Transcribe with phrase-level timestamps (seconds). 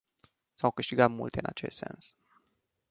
[0.53, 2.15] S-au câștigat multe în acest sens.